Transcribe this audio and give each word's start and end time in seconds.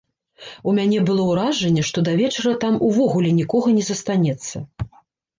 У 0.69 0.71
мяне 0.77 0.99
было 1.09 1.25
ўражанне, 1.31 1.83
што 1.89 2.03
да 2.07 2.15
вечара 2.21 2.53
там 2.63 2.79
ўвогуле 2.87 3.29
нікога 3.41 3.75
не 3.77 3.83
застанецца. 3.91 4.55